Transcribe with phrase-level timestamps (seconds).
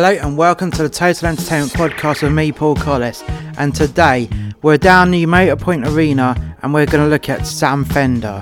[0.00, 3.24] Hello and welcome to the Total Entertainment Podcast with me, Paul Collis.
[3.58, 4.28] And today
[4.62, 8.40] we're down the Motorpoint Arena and we're going to look at Sam Fender.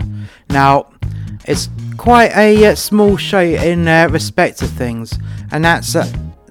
[0.50, 0.92] Now,
[1.46, 5.18] it's quite a uh, small show in uh, respect of things,
[5.50, 6.06] and that's uh,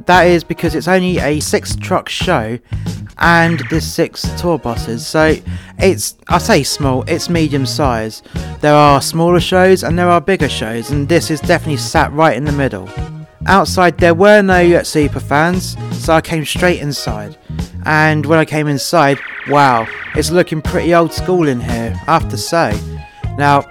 [0.07, 2.57] that is because it's only a six truck show
[3.19, 5.06] and there's six tour buses.
[5.06, 5.36] So
[5.78, 8.24] it's I say small, it's medium size.
[8.60, 12.36] There are smaller shows and there are bigger shows, and this is definitely sat right
[12.36, 12.89] in the middle.
[13.47, 17.37] Outside, there were no super fans, so I came straight inside.
[17.85, 22.29] And when I came inside, wow, it's looking pretty old school in here, I have
[22.29, 22.75] to say.
[23.37, 23.61] Now,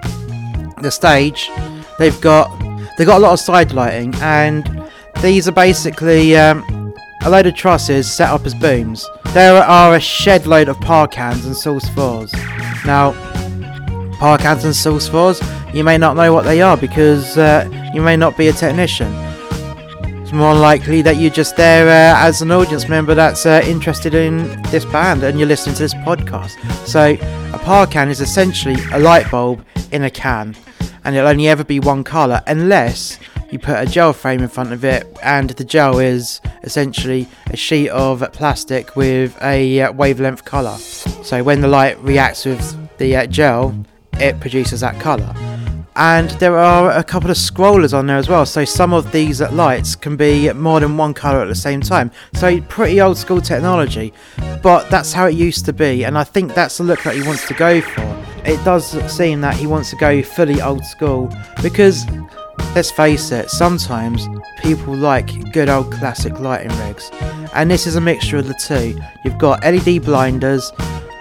[0.81, 1.51] the stage,
[1.99, 2.57] they've got
[2.97, 4.89] they've got a lot of side lighting, and
[5.21, 9.09] these are basically um, a load of trusses set up as booms.
[9.33, 12.33] There are a shed load of par cans and source fours.
[12.87, 13.13] Now,
[14.21, 18.03] par cans and source fours, you may not know what they are because uh, you
[18.03, 19.24] may not be a technician
[20.35, 24.61] more likely that you're just there uh, as an audience member that's uh, interested in
[24.65, 26.59] this band and you're listening to this podcast.
[26.87, 27.17] So,
[27.55, 30.57] a par can is essentially a light bulb in a can,
[31.05, 33.19] and it'll only ever be one colour unless
[33.51, 37.57] you put a gel frame in front of it, and the gel is essentially a
[37.57, 40.77] sheet of plastic with a uh, wavelength colour.
[40.79, 43.75] So, when the light reacts with the uh, gel,
[44.15, 45.54] it produces that colour
[45.97, 49.41] and there are a couple of scrollers on there as well so some of these
[49.41, 52.11] lights can be more than one color at the same time.
[52.35, 54.13] So pretty old school technology
[54.63, 57.23] but that's how it used to be and i think that's the look that he
[57.23, 58.03] wants to go for.
[58.45, 62.05] It does seem that he wants to go fully old school because
[62.75, 64.29] let's face it sometimes
[64.61, 67.11] people like good old classic lighting rigs
[67.55, 69.01] and this is a mixture of the two.
[69.25, 70.73] You've got led blinders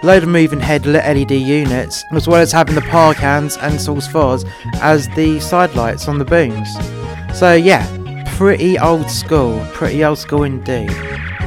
[0.02, 4.06] load of moving head LED units, as well as having the par cans and source
[4.06, 4.44] fours
[4.80, 6.68] as the side lights on the booms.
[7.38, 7.84] So yeah,
[8.36, 10.90] pretty old school, pretty old school indeed.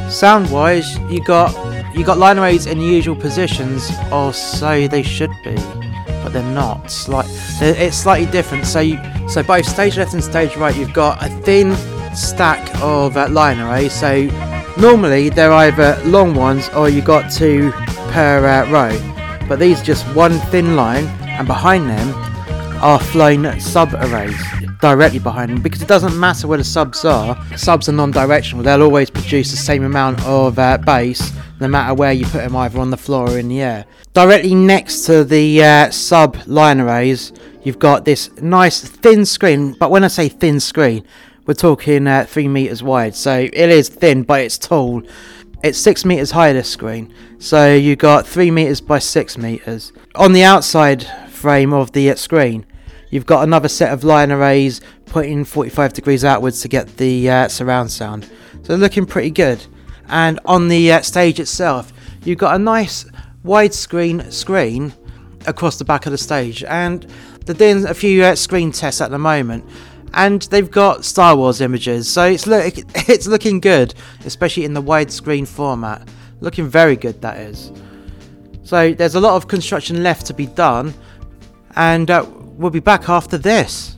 [0.10, 1.54] Sound wise, you got
[1.96, 5.56] you got line arrays in usual positions, or so they should be,
[6.24, 7.06] but they're not.
[7.08, 7.26] Like
[7.62, 8.66] it's slightly different.
[8.66, 11.76] So you, so both stage left and stage right, you've got a thin
[12.16, 13.94] stack of uh, line arrays.
[13.94, 14.28] So
[14.80, 17.72] normally they're either long ones or you got two
[18.12, 21.06] per uh, row, but these are just one thin line,
[21.38, 22.14] and behind them
[22.82, 24.40] are flown sub arrays
[24.80, 27.36] directly behind them because it doesn't matter where the subs are.
[27.58, 32.12] Subs are non-directional; they'll always produce the same amount of uh, bass no matter where
[32.12, 33.86] you put them, either on the floor or in the air.
[34.14, 37.34] Directly next to the uh, sub line arrays,
[37.64, 39.74] you've got this nice thin screen.
[39.74, 41.06] But when I say thin screen,
[41.48, 45.02] we're talking uh, three meters wide, so it is thin, but it's tall.
[45.64, 49.94] It's six meters high this screen, so you got three meters by six meters.
[50.16, 52.66] On the outside frame of the uh, screen,
[53.10, 57.48] you've got another set of line arrays pointing 45 degrees outwards to get the uh,
[57.48, 58.30] surround sound.
[58.64, 59.66] So looking pretty good.
[60.10, 61.94] And on the uh, stage itself,
[62.24, 63.06] you've got a nice
[63.46, 64.94] widescreen screen
[65.46, 67.10] across the back of the stage, and
[67.46, 69.64] they're doing a few uh, screen tests at the moment
[70.14, 72.74] and they've got Star Wars images, so it's look
[73.10, 73.94] it's looking good,
[74.26, 76.08] especially in the widescreen format.
[76.40, 77.72] Looking very good, that is.
[78.64, 80.94] So there's a lot of construction left to be done,
[81.76, 82.26] and uh,
[82.58, 83.98] we'll be back after this.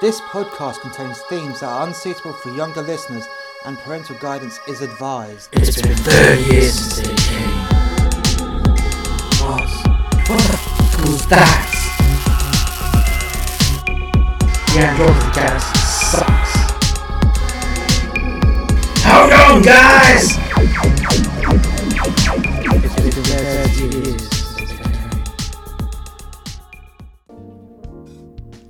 [0.00, 3.24] This podcast contains themes that are unsuitable for younger listeners,
[3.64, 5.48] and parental guidance is advised.
[5.52, 7.48] It's been 30 years since they came.
[9.40, 9.70] What?
[10.28, 11.83] What the f was that?
[14.76, 16.54] Android Galaxy sucks.
[19.04, 20.34] Hold on, guys!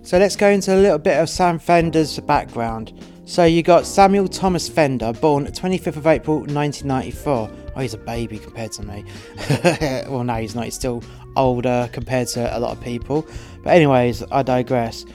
[0.03, 2.93] So let's go into a little bit of Sam Fender's background.
[3.25, 7.51] So you got Samuel Thomas Fender, born 25th of April 1994.
[7.75, 9.07] Oh, he's a baby compared to me.
[10.09, 10.67] well, no, he's not.
[10.67, 11.03] He's still
[11.35, 13.27] older compared to a lot of people.
[13.63, 15.07] But anyways, I digress.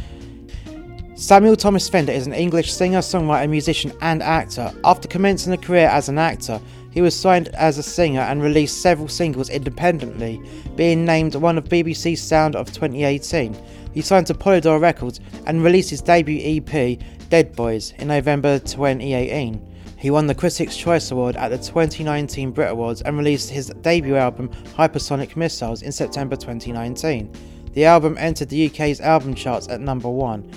[1.19, 4.71] Samuel Thomas Fender is an English singer, songwriter, musician, and actor.
[4.85, 6.61] After commencing a career as an actor,
[6.91, 10.41] he was signed as a singer and released several singles independently,
[10.77, 13.53] being named one of BBC's Sound of 2018.
[13.93, 19.61] He signed to Polydor Records and released his debut EP, Dead Boys, in November 2018.
[19.97, 24.15] He won the Critics' Choice Award at the 2019 Brit Awards and released his debut
[24.15, 27.29] album, Hypersonic Missiles, in September 2019.
[27.73, 30.49] The album entered the UK's album charts at number one.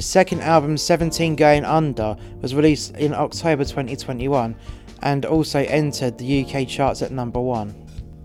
[0.00, 4.56] His second album, 17 Going Under, was released in October 2021
[5.02, 7.74] and also entered the UK charts at number one.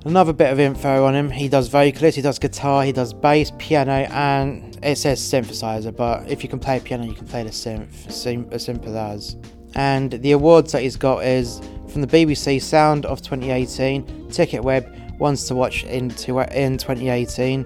[0.05, 3.51] Another bit of info on him he does vocals, he does guitar, he does bass,
[3.57, 7.49] piano, and it says synthesizer, but if you can play piano, you can play the
[7.49, 9.35] synth, sim- as simple as.
[9.75, 14.87] And the awards that he's got is from the BBC Sound of 2018, Ticket Web
[15.19, 17.65] Ones to Watch in, in 2018,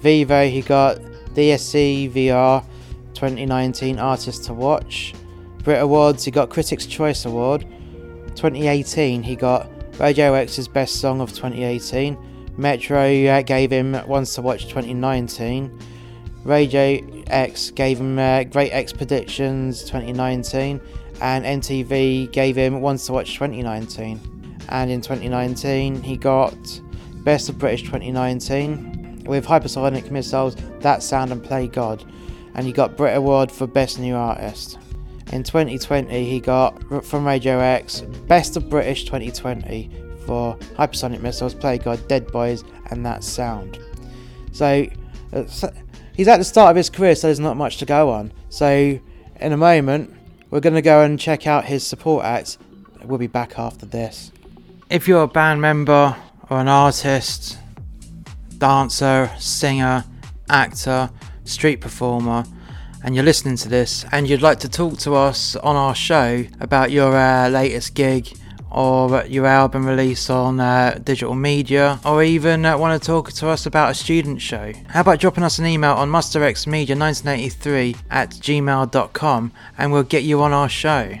[0.00, 0.96] Vevo, he got
[1.34, 2.64] DSCVR
[3.14, 5.14] 2019 Artist to Watch,
[5.62, 7.66] Brit Awards, he got Critics' Choice Award.
[8.34, 9.68] 2018, he got
[10.00, 12.16] Radio X's Best Song of 2018.
[12.56, 15.78] Metro uh, gave him Ones to Watch 2019.
[16.44, 20.80] Radio X gave him uh, Great X Predictions 2019.
[21.20, 24.56] And MTV gave him Ones to Watch 2019.
[24.70, 26.56] And in 2019, he got
[27.16, 32.04] Best of British 2019 with Hypersonic Missiles, That Sound and Play God.
[32.54, 34.78] And he got Brit Award for Best New Artist.
[35.32, 39.90] In 2020, he got from Radio X Best of British 2020
[40.26, 43.78] for Hypersonic Missiles, Play God, Dead Boys, and That Sound.
[44.52, 44.86] So
[45.32, 45.44] uh,
[46.14, 48.32] he's at the start of his career, so there's not much to go on.
[48.48, 48.98] So
[49.40, 50.14] in a moment,
[50.50, 52.58] we're going to go and check out his support acts.
[53.04, 54.32] We'll be back after this.
[54.90, 56.16] If you're a band member
[56.48, 57.56] or an artist,
[58.58, 60.04] dancer, singer,
[60.48, 61.10] actor,
[61.50, 62.44] street performer,
[63.04, 66.44] and you're listening to this and you'd like to talk to us on our show
[66.60, 68.28] about your uh, latest gig
[68.70, 73.48] or your album release on uh, digital media, or even uh, want to talk to
[73.48, 79.52] us about a student show, how about dropping us an email on musterxmedia1983 at gmail.com
[79.76, 81.12] and we'll get you on our show.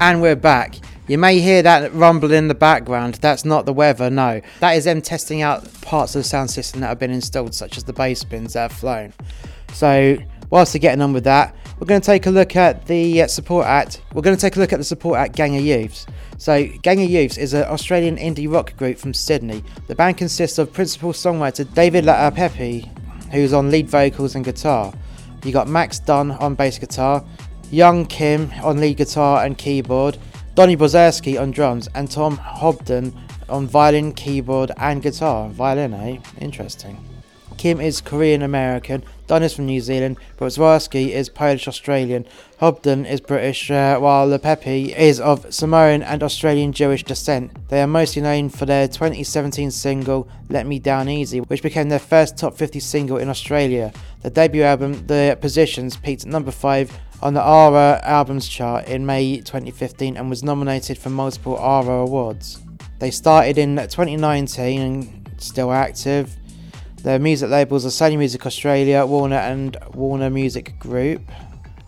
[0.00, 0.76] And we're back.
[1.08, 3.14] You may hear that rumble in the background.
[3.14, 4.42] That's not the weather, no.
[4.60, 7.78] That is them testing out parts of the sound system that have been installed, such
[7.78, 9.14] as the bass bins that have flown.
[9.72, 10.18] So,
[10.50, 13.26] whilst they're getting on with that, we're going to take a look at the uh,
[13.26, 14.02] support act.
[14.12, 16.06] We're going to take a look at the support act Gang of Youths.
[16.36, 19.64] So, Gang of Youths is an Australian indie rock group from Sydney.
[19.86, 22.86] The band consists of principal songwriter David Le'aupepe,
[23.30, 24.92] who's on lead vocals and guitar.
[25.42, 27.24] You got Max Dunn on bass guitar,
[27.70, 30.18] Young Kim on lead guitar and keyboard,
[30.58, 33.14] Donnie Borzestowski on drums, and Tom Hobden
[33.48, 35.48] on violin, keyboard, and guitar.
[35.50, 36.18] Violin, eh?
[36.40, 37.07] Interesting.
[37.58, 42.24] Kim is Korean American, Dunn is from New Zealand, Borzestowski is Polish Australian,
[42.60, 47.50] Hobden is British, uh, while Le'aupepe is of Samoan and Australian Jewish descent.
[47.68, 51.98] They are mostly known for their 2017 single Let Me Down Easy, which became their
[51.98, 53.92] first top 50 single in Australia.
[54.22, 59.04] The debut album, The Positions, peaked at number 5 on the ARIA Albums chart in
[59.04, 62.60] May 2015 and was nominated for multiple ARIA awards.
[63.00, 66.37] They started in 2019 and still active.
[67.08, 71.22] Their music labels are Sony Music Australia, Warner, and Warner Music Group.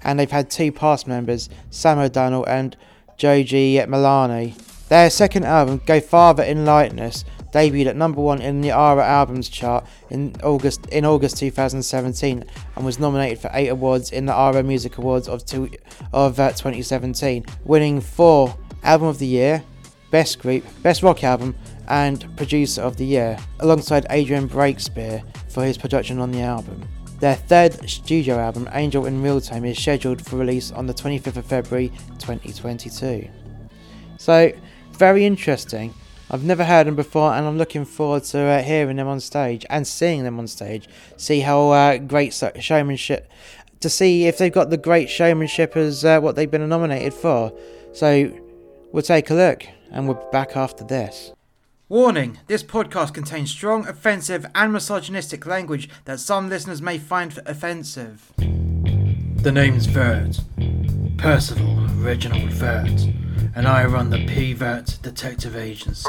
[0.02, 2.74] And they've had two past members, Sam O'Donnell and
[3.18, 4.56] Joji Malani.
[4.88, 9.50] Their second album, Go Farther in Lightness, debuted at number one in the ARIA Albums
[9.50, 12.42] chart in August in August 2017
[12.76, 15.70] and was nominated for eight awards in the ARIA Music Awards of, two,
[16.14, 19.62] of uh, 2017, winning four Album of the Year,
[20.10, 21.54] Best Group, Best Rock Album,
[21.90, 26.82] and Producer of the Year, alongside Adrian Breakspear for his production on the album.
[27.18, 31.36] Their third studio album, Angel in Real Time, is scheduled for release on the 25th
[31.36, 31.88] of February
[32.18, 33.28] 2022.
[34.16, 34.52] So,
[34.92, 35.92] very interesting.
[36.30, 39.66] I've never heard them before, and I'm looking forward to uh, hearing them on stage
[39.68, 40.88] and seeing them on stage.
[41.16, 43.30] See how uh, great showmanship,
[43.80, 47.52] to see if they've got the great showmanship as uh, what they've been nominated for.
[47.92, 48.32] So,
[48.92, 51.32] we'll take a look, and we'll be back after this.
[51.90, 58.30] Warning this podcast contains strong, offensive, and misogynistic language that some listeners may find offensive.
[58.36, 60.38] The name's Vert.
[61.18, 63.08] Percival Reginald Vert,
[63.56, 66.08] and I run the PVERT Detective Agency.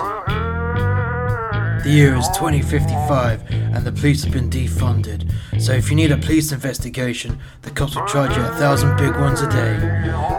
[1.83, 5.31] The year is 2055 and the police have been defunded.
[5.59, 9.15] So if you need a police investigation, the cops will charge you a thousand big
[9.15, 9.77] ones a day.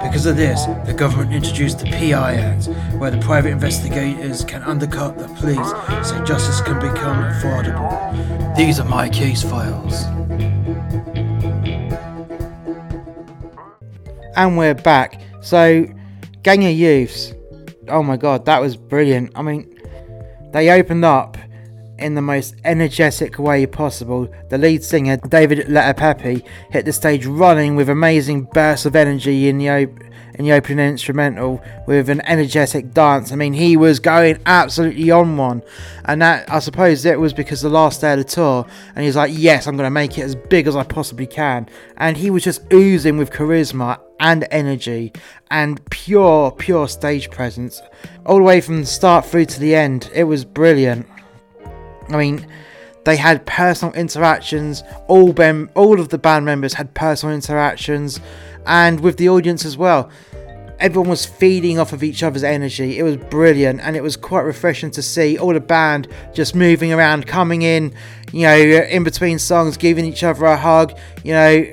[0.04, 2.66] Because of this, the government introduced the PI Act,
[3.00, 5.68] where the private investigators can undercut the police
[6.08, 8.56] so justice can become affordable.
[8.56, 10.04] These are my case files.
[14.37, 15.20] And we're back.
[15.40, 15.87] So,
[16.44, 17.34] Gang of Youths.
[17.88, 19.32] Oh my god, that was brilliant.
[19.34, 19.72] I mean,
[20.52, 21.37] they opened up
[21.99, 24.32] in the most energetic way possible.
[24.50, 29.59] The lead singer, David Le'aupepe, hit the stage running with amazing bursts of energy in
[29.59, 33.33] the op- in the opening instrumental with an energetic dance.
[33.33, 35.62] I mean, he was going absolutely on one,
[36.05, 39.17] and that I suppose it was because the last day of the tour, and he's
[39.17, 42.31] like, "Yes, I'm going to make it as big as I possibly can," and he
[42.31, 45.12] was just oozing with charisma and energy
[45.51, 47.83] and pure, pure stage presence
[48.25, 50.11] all the way from the start through to the end.
[50.15, 51.07] It was brilliant.
[52.09, 52.47] I mean,
[53.05, 54.85] they had personal interactions.
[55.09, 58.21] All bem- all of the band members had personal interactions,
[58.66, 60.11] and with the audience as well.
[60.78, 62.99] Everyone was feeding off of each other's energy.
[62.99, 66.92] It was brilliant, and it was quite refreshing to see all the band just moving
[66.92, 67.95] around, coming in,
[68.33, 71.64] you know, in between songs, giving each other a hug, you know,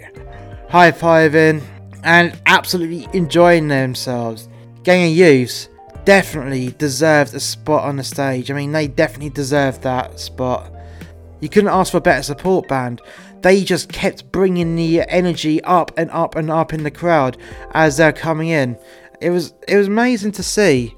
[0.69, 1.63] high fiving,
[2.03, 4.47] and absolutely enjoying themselves.
[4.83, 5.69] Gang of Youths
[6.05, 8.49] definitely deserved a spot on the stage.
[8.51, 10.71] I mean, they definitely deserved that spot.
[11.39, 13.01] You couldn't ask for a better support band.
[13.41, 17.37] They just kept bringing the energy up and up and up in the crowd
[17.71, 18.77] as they're coming in.
[19.21, 20.95] It was it was amazing to see.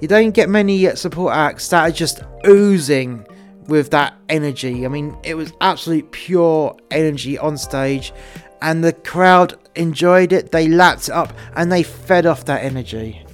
[0.00, 3.26] You don't get many support acts that are just oozing
[3.68, 4.84] with that energy.
[4.84, 8.12] I mean, it was absolute pure energy on stage,
[8.60, 10.50] and the crowd enjoyed it.
[10.50, 13.24] They lapped it up and they fed off that energy.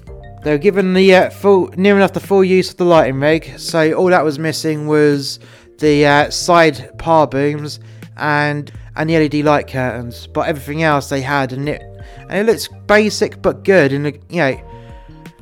[0.42, 3.58] They were given the uh, full, near enough the full use of the lighting rig,
[3.58, 5.38] so all that was missing was
[5.78, 7.80] the uh, side par booms
[8.16, 10.26] and and the LED light curtains.
[10.26, 11.82] But everything else they had, and it
[12.28, 13.92] and it looks basic but good.
[13.92, 14.60] And you know,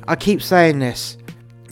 [0.07, 1.17] I keep saying this: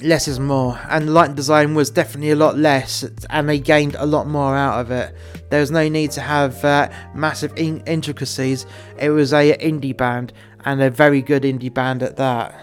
[0.03, 0.79] less is more.
[0.89, 4.55] And the lighting design was definitely a lot less, and they gained a lot more
[4.57, 5.15] out of it.
[5.51, 8.67] There was no need to have uh, massive in- intricacies.
[8.99, 10.33] It was a indie band,
[10.65, 12.55] and a very good indie band at that.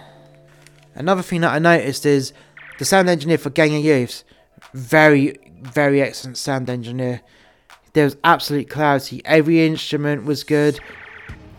[0.96, 2.34] Another thing that I noticed is
[2.78, 4.24] the sound engineer for Gang of Youths,
[4.74, 7.22] very, very excellent sound engineer.
[7.94, 9.22] There was absolute clarity.
[9.26, 10.80] Every instrument was good.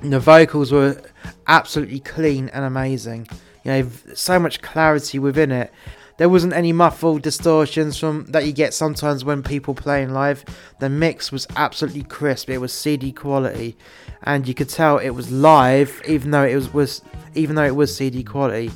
[0.02, 1.00] The vocals were
[1.46, 3.28] absolutely clean and amazing.
[3.64, 5.72] You know, so much clarity within it.
[6.16, 10.44] There wasn't any muffled distortions from that you get sometimes when people playing live.
[10.78, 12.50] The mix was absolutely crisp.
[12.50, 13.76] It was CD quality,
[14.22, 17.02] and you could tell it was live, even though it was, was
[17.34, 18.70] even though it was CD quality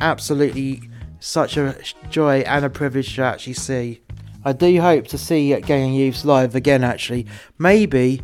[0.00, 0.82] absolutely
[1.20, 1.76] such a
[2.10, 4.00] joy and a privilege to actually see.
[4.44, 6.84] I do hope to see Gang of Youths live again.
[6.84, 7.26] Actually,
[7.58, 8.22] maybe,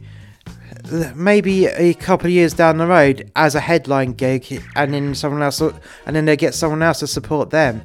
[1.14, 5.42] maybe a couple of years down the road as a headline gig, and then someone
[5.42, 7.82] else, and then they get someone else to support them.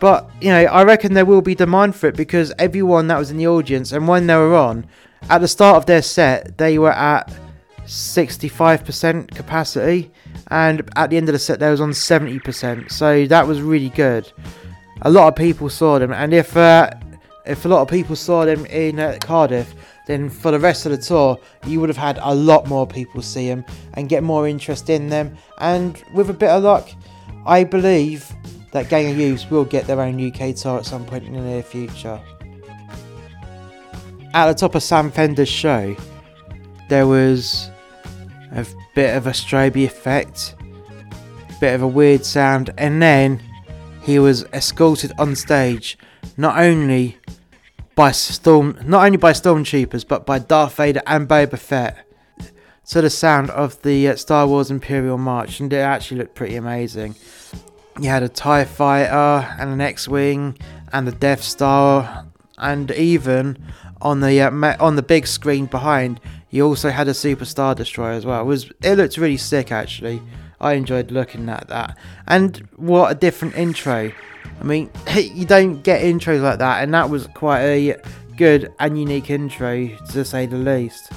[0.00, 3.30] But you know, I reckon there will be demand for it because everyone that was
[3.30, 4.86] in the audience and when they were on,
[5.30, 7.32] at the start of their set, they were at
[7.84, 10.10] 65% capacity
[10.48, 13.88] and at the end of the set they was on 70% so that was really
[13.90, 14.30] good
[15.02, 16.90] a lot of people saw them and if uh,
[17.44, 19.74] if a lot of people saw them in uh, Cardiff
[20.06, 23.22] then for the rest of the tour you would have had a lot more people
[23.22, 25.36] see them and get more interest in them.
[25.58, 26.88] And with a bit of luck
[27.46, 28.30] I believe
[28.72, 31.40] that Gang of Youths will get their own UK tour at some point in the
[31.40, 32.20] near future.
[34.34, 35.96] At the top of Sam Fender's show
[36.88, 37.70] there was
[38.52, 40.54] a bit of a strobe effect,
[41.60, 43.42] bit of a weird sound, and then
[44.02, 45.96] he was escorted on stage
[46.36, 47.18] not only
[47.94, 52.06] by storm not only by stormtroopers but by Darth Vader and Boba Fett
[52.86, 56.56] to the sound of the uh, Star Wars Imperial March and it actually looked pretty
[56.56, 57.14] amazing.
[58.00, 60.58] You had a TIE fighter and an X-wing
[60.92, 62.26] and the Death Star
[62.58, 63.62] and even
[64.00, 66.20] on the uh, on the big screen behind
[66.50, 68.42] you also had a Super Star Destroyer as well.
[68.42, 70.22] It was it looked really sick actually.
[70.60, 71.96] I enjoyed looking at that.
[72.28, 74.12] And what a different intro.
[74.60, 77.96] I mean, you don't get intros like that, and that was quite a
[78.36, 81.10] good and unique intro to say the least.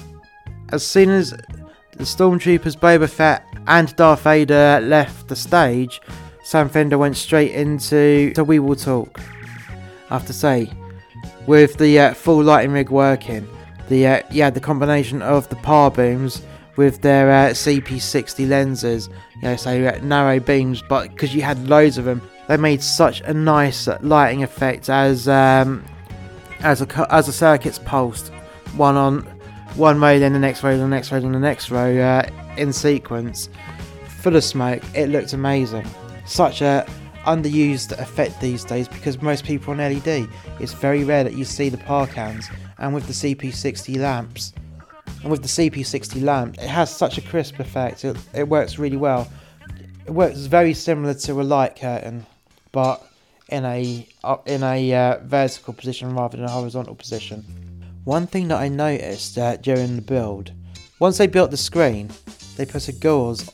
[0.69, 6.01] As soon as the Stormtroopers, Boba Fett, and Darth Vader left the stage,
[6.43, 9.19] Sam Fender went straight into to We Will Talk.
[10.09, 10.71] I have to say,
[11.47, 13.47] with the uh, full lighting rig working,
[13.89, 16.41] the uh, yeah the combination of the par booms
[16.75, 21.69] with their uh, CP60 lenses, you know, so uh, narrow beams, but because you had
[21.69, 25.83] loads of them, they made such a nice lighting effect as um,
[26.59, 28.29] as a as the circuits pulsed,
[28.75, 29.21] one on
[29.75, 32.71] one row, then the next row, the next row, then the next row uh, in
[32.71, 33.49] sequence,
[34.07, 34.81] full of smoke.
[34.93, 35.85] It looked amazing.
[36.25, 36.87] Such a
[37.25, 40.27] underused effect these days because most people on LED.
[40.59, 42.47] It's very rare that you see the par cans
[42.77, 44.53] and with the CP60 lamps
[45.21, 48.97] and with the CP60 lamp it has such a crisp effect it, it works really
[48.97, 49.27] well
[50.05, 52.25] it works very similar to a light curtain
[52.75, 52.97] but
[53.49, 54.05] in a
[54.45, 57.37] in a uh, vertical position rather than a horizontal position
[58.03, 60.51] one thing that I noticed uh, during the build
[60.99, 62.09] once they built the screen
[62.57, 63.49] they put a gauze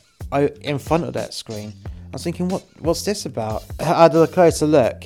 [0.62, 4.26] in front of that screen I was thinking what what's this about I had a
[4.26, 5.04] closer look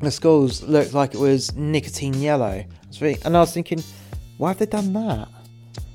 [0.00, 2.64] the skulls looked like it was nicotine yellow
[3.00, 3.82] and I was thinking,
[4.38, 5.28] why have they done that?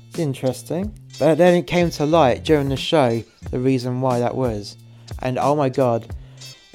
[0.08, 0.98] It's interesting.
[1.18, 4.76] But then it came to light during the show the reason why that was.
[5.20, 6.14] And oh my god,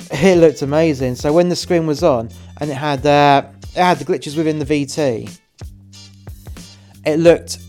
[0.11, 1.15] it looked amazing.
[1.15, 3.43] So when the screen was on and it had uh,
[3.75, 5.39] it had the glitches within the VT.
[7.05, 7.59] It looked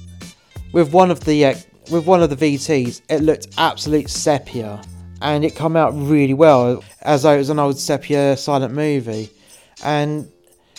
[0.73, 1.55] with one of the uh,
[1.91, 4.81] with one of the VTs, it looked absolute sepia,
[5.21, 9.29] and it come out really well as though it was an old sepia silent movie.
[9.83, 10.31] And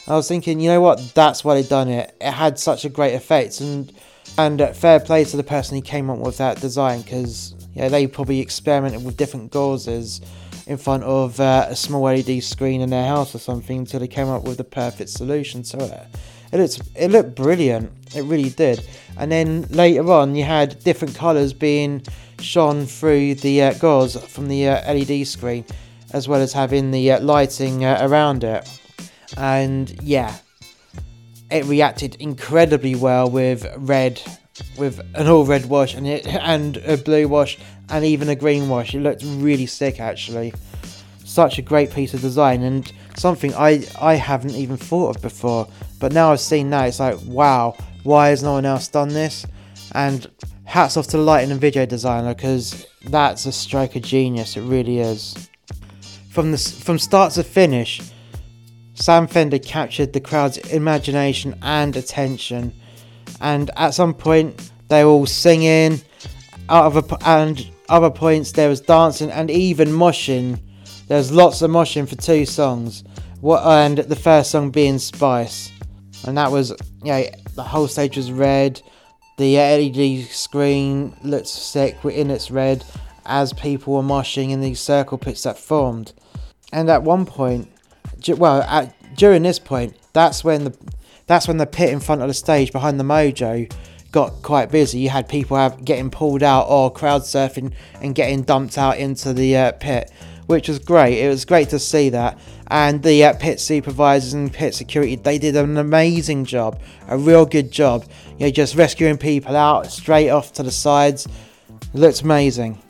[0.08, 1.14] I was thinking, you know what?
[1.14, 2.16] That's why they done it.
[2.20, 3.94] It had such a great effect, and
[4.38, 7.88] and uh, fair play to the person who came up with that design because yeah,
[7.88, 10.26] they probably experimented with different gauzes
[10.72, 14.08] in front of uh, a small LED screen in their house or something until they
[14.08, 16.08] came up with the perfect solution to it.
[16.54, 17.92] It looked it looked brilliant.
[18.16, 18.82] It really did.
[19.18, 22.04] And then later on, you had different colours being
[22.40, 25.66] shone through the uh, gauze from the uh, LED screen,
[26.14, 28.68] as well as having the uh, lighting uh, around it.
[29.38, 30.38] And yeah,
[31.50, 34.22] it reacted incredibly well with red,
[34.78, 37.58] with an all red wash and it and a blue wash
[37.92, 38.96] and even a green wash.
[38.96, 40.54] It looked really sick actually.
[41.24, 45.68] Such a great piece of design and something I I haven't even thought of before.
[46.00, 49.46] But now I've seen that, it's like wow, why has no one else done this?
[49.94, 50.30] And
[50.64, 54.56] hats off to lighting and video designer because that's a stroke of genius.
[54.56, 55.50] It really is.
[56.30, 58.02] From the from start to finish,
[58.94, 62.74] Sam Fender captured the crowd's imagination and attention.
[63.42, 66.02] And at some point, they were all singing.
[66.70, 70.60] Out of a, and other points, there was dancing and even moshing.
[71.08, 73.04] There was lots of moshing for two songs.
[73.42, 75.72] What and the first song being Spice
[76.26, 76.72] and that was
[77.04, 78.82] you know the whole stage was red.
[79.38, 82.84] The LED screen looked sick in its red
[83.26, 86.14] as people were moshing in these circle pits that formed.
[86.72, 87.70] And at one point,
[88.30, 90.78] well, at, during this point, that's when the
[91.28, 93.72] that's when the pit in front of the stage behind the Mojo
[94.12, 95.00] got quite busy.
[95.00, 99.34] You had people have, getting pulled out or crowd surfing and getting dumped out into
[99.34, 100.12] the uh, pit,
[100.48, 101.20] which was great.
[101.20, 102.38] It was great to see that
[102.72, 107.46] and the uh, pit supervisors and pit security they did an amazing job a real
[107.46, 108.06] good job
[108.40, 111.28] you know just rescuing people out straight off to the sides
[111.94, 112.82] it looked amazing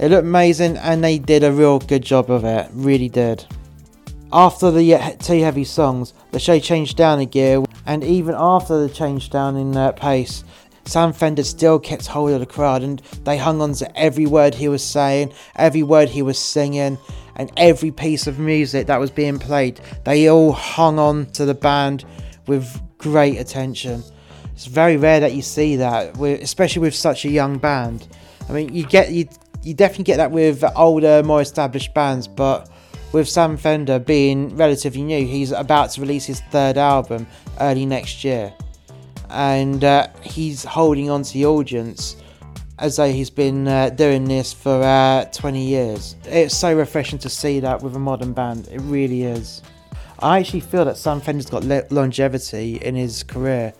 [0.00, 3.46] it looked amazing and they did a real good job of it really did
[4.32, 8.80] after the uh, two heavy songs the show changed down a gear and even after
[8.80, 10.42] the change down in uh, pace
[10.90, 14.56] Sam Fender still kept hold of the crowd and they hung on to every word
[14.56, 16.98] he was saying, every word he was singing,
[17.36, 19.80] and every piece of music that was being played.
[20.04, 22.04] They all hung on to the band
[22.48, 24.02] with great attention.
[24.52, 28.08] It's very rare that you see that, especially with such a young band.
[28.48, 29.28] I mean, you get you
[29.62, 32.68] you definitely get that with older, more established bands, but
[33.12, 37.28] with Sam Fender being relatively new, he's about to release his third album
[37.60, 38.52] early next year,
[39.30, 42.16] and uh, he's holding on to the audience
[42.78, 46.16] as though he's been uh, doing this for uh, 20 years.
[46.24, 48.68] It's so refreshing to see that with a modern band.
[48.68, 49.62] It really is.
[50.18, 53.72] I actually feel that Sam Fender's got le- longevity in his career.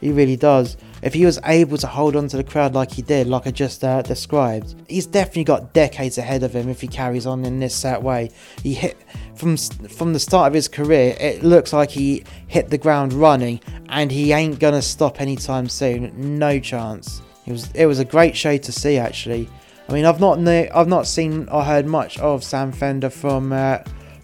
[0.00, 0.76] He really does.
[1.04, 3.50] If he was able to hold on to the crowd like he did, like I
[3.50, 7.60] just uh, described, he's definitely got decades ahead of him if he carries on in
[7.60, 8.30] this set way.
[8.62, 8.96] He hit
[9.34, 11.14] from from the start of his career.
[11.20, 16.38] It looks like he hit the ground running, and he ain't gonna stop anytime soon.
[16.38, 17.20] No chance.
[17.44, 19.46] It was it was a great show to see actually.
[19.90, 23.80] I mean, I've not I've not seen or heard much of Sam Fender from uh,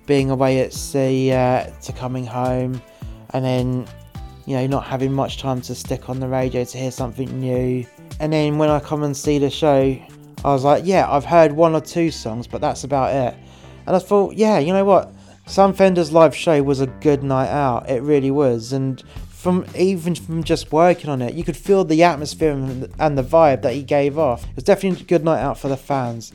[0.06, 2.80] being away at sea uh, to coming home,
[3.34, 3.86] and then
[4.46, 7.87] you know not having much time to stick on the radio to hear something new.
[8.18, 9.98] And then when I come and see the show,
[10.44, 13.38] I was like, yeah, I've heard one or two songs, but that's about it.
[13.87, 15.12] And I thought, yeah, you know what?
[15.46, 17.90] Sam Fender's live show was a good night out.
[17.90, 22.03] It really was, and from even from just working on it, you could feel the
[22.03, 24.44] atmosphere and the vibe that he gave off.
[24.44, 26.33] It was definitely a good night out for the fans,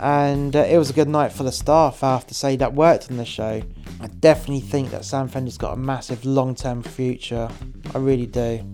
[0.00, 2.02] and uh, it was a good night for the staff.
[2.04, 3.62] I have to say that worked on the show.
[4.00, 7.48] I definitely think that Sam Fender's got a massive long-term future.
[7.94, 8.64] I really do.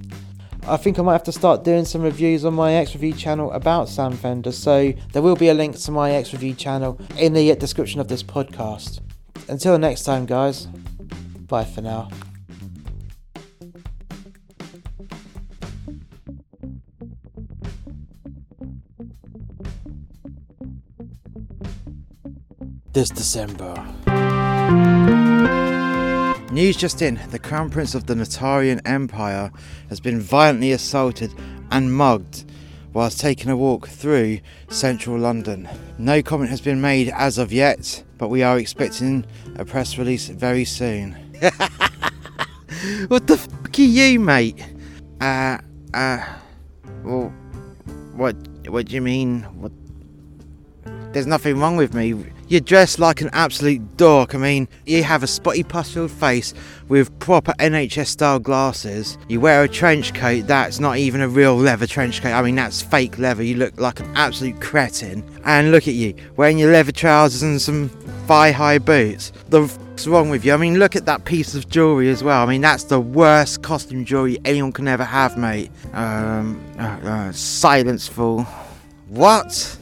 [0.67, 3.53] I think I might have to start doing some reviews on my X Review channel
[3.53, 7.33] about Sam Fender, so there will be a link to my X Review channel in
[7.33, 9.01] the description of this podcast.
[9.49, 10.67] Until next time, guys,
[11.47, 12.09] bye for now.
[22.95, 24.04] this December.
[26.55, 29.51] News just in the Crown Prince of the Natarian Empire
[29.89, 31.35] has been violently assaulted
[31.73, 32.45] and mugged
[32.93, 35.69] whilst taking a walk through central London.
[35.99, 40.29] No comment has been made as of yet, but we are expecting a press release
[40.29, 41.13] very soon.
[43.09, 44.65] what the fuck are you, mate?
[45.21, 45.59] Uh,
[45.93, 46.25] uh,
[47.03, 47.35] well,
[48.15, 48.37] what,
[48.69, 49.43] what do you mean?
[49.61, 49.73] What?
[51.15, 52.13] There's nothing wrong with me.
[52.49, 54.35] You're dressed like an absolute dork.
[54.35, 56.53] I mean, you have a spotty pus-filled face
[56.89, 59.17] with proper NHS style glasses.
[59.29, 62.33] You wear a trench coat that's not even a real leather trench coat.
[62.33, 63.45] I mean, that's fake leather.
[63.45, 65.25] You look like an absolute cretin.
[65.45, 67.89] And look at you, wearing your leather trousers and some
[68.27, 69.33] thigh-high boots.
[69.51, 70.53] The f***'s wrong with you?
[70.53, 72.43] I mean, look at that piece of jewellery as well.
[72.43, 75.71] I mean, that's the worst costume jewellery anyone can ever have, mate.
[75.93, 78.47] Um, uh, uh, silence, fool.
[79.09, 79.79] What?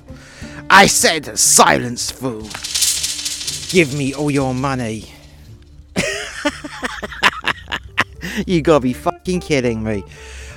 [0.71, 2.49] I said silence, fool.
[3.71, 5.13] Give me all your money.
[8.47, 10.05] you gotta be fucking kidding me.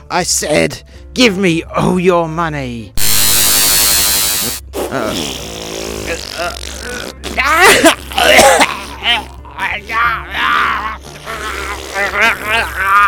[0.09, 2.93] I said, give me all your money.
[4.77, 5.51] oh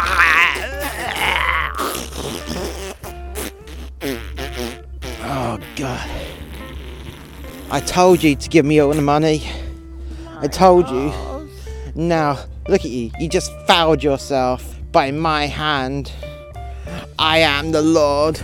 [7.69, 9.43] I told you to give me all the money.
[10.39, 11.11] I told you.
[11.95, 13.11] Now, look at you.
[13.19, 16.13] You just fouled yourself by my hand.
[17.19, 18.39] I am the Lord,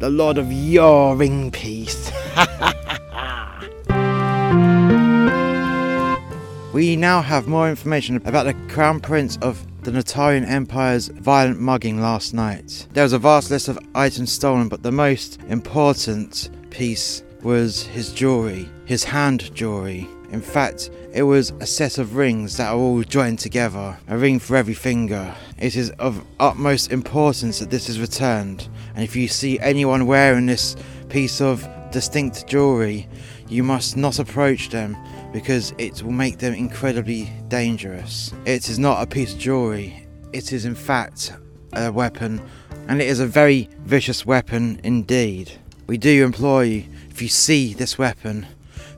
[0.00, 2.12] the Lord of your ring piece.
[6.74, 12.02] we now have more information about the Crown Prince of the Natarian Empire's violent mugging
[12.02, 12.86] last night.
[12.92, 18.12] There was a vast list of items stolen, but the most important piece was his
[18.12, 20.08] jewellery, his hand jewellery.
[20.30, 24.38] In fact, it was a set of rings that are all joined together, a ring
[24.38, 25.34] for every finger.
[25.58, 30.46] It is of utmost importance that this is returned, and if you see anyone wearing
[30.46, 30.76] this
[31.08, 33.08] piece of distinct jewellery,
[33.48, 34.96] you must not approach them
[35.32, 38.32] because it will make them incredibly dangerous.
[38.44, 41.32] It is not a piece of jewellery, it is in fact
[41.72, 42.42] a weapon,
[42.88, 45.52] and it is a very vicious weapon indeed.
[45.86, 46.84] We do implore you,
[47.18, 48.46] if you see this weapon,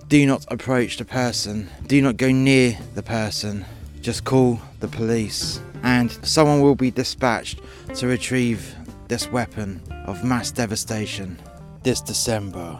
[0.08, 3.64] do not approach the person, do not go near the person,
[4.02, 7.62] just call the police, and someone will be dispatched
[7.94, 8.74] to retrieve
[9.08, 11.40] this weapon of mass devastation.
[11.82, 12.78] This December,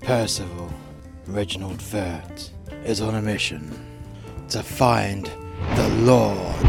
[0.00, 0.74] Percival
[1.28, 2.50] Reginald Vert
[2.84, 3.70] is on a mission
[4.48, 5.26] to find
[5.76, 6.66] the Lord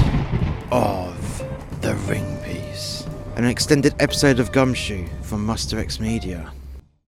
[0.72, 1.44] of
[1.82, 3.04] the Ring Piece.
[3.36, 6.52] An extended episode of Gumshoe from Muster X Media.